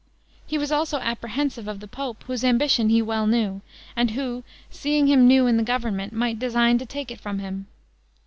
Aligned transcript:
He 0.47 0.57
was 0.57 0.71
also 0.71 0.97
apprehensive 0.97 1.67
of 1.67 1.79
the 1.79 1.87
pope, 1.87 2.23
whose 2.25 2.43
ambition 2.43 2.89
he 2.89 3.03
well 3.03 3.27
knew, 3.27 3.61
and 3.95 4.09
who 4.09 4.43
seeing 4.71 5.05
him 5.05 5.27
new 5.27 5.45
in 5.45 5.57
the 5.57 5.63
government, 5.63 6.11
might 6.11 6.39
design 6.39 6.79
to 6.79 6.87
take 6.87 7.11
it 7.11 7.21
from 7.21 7.37
him. 7.37 7.67